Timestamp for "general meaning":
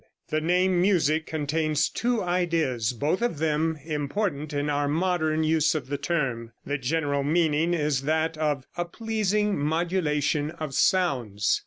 6.79-7.75